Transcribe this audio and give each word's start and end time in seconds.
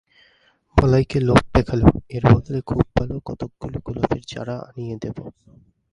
বলাইকে 0.77 1.17
লোভ 1.19 1.41
দেখালুম, 1.55 1.93
এর 2.09 2.23
বদলে 2.31 2.59
খুব 2.61 2.81
ভালো 2.97 3.15
কতকগুলো 3.25 3.77
গোলাপের 3.85 4.23
চারা 4.27 4.55
আনিয়ে 4.59 4.95
দেব। 5.01 5.17